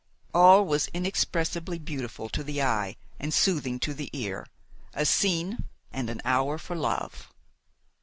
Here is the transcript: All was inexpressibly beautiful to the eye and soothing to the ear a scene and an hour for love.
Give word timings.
All 0.33 0.65
was 0.65 0.87
inexpressibly 0.95 1.77
beautiful 1.77 2.27
to 2.29 2.43
the 2.43 2.59
eye 2.63 2.95
and 3.19 3.31
soothing 3.31 3.79
to 3.81 3.93
the 3.93 4.09
ear 4.13 4.47
a 4.95 5.05
scene 5.05 5.65
and 5.91 6.09
an 6.09 6.21
hour 6.25 6.57
for 6.57 6.75
love. 6.75 7.29